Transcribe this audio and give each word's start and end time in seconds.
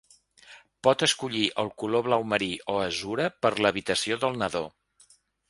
Pot 0.85 1.03
escollir 1.07 1.43
el 1.63 1.69
color 1.83 2.05
blau 2.07 2.25
marí 2.31 2.49
o 2.73 2.79
azure 2.87 3.29
per 3.45 3.53
l'habitació 3.61 4.19
del 4.27 4.43
nadó. 4.45 4.65